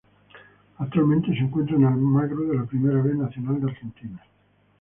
[0.79, 4.19] Actualmente se encuentra en Almagro de la Primera B Nacional de Argentina.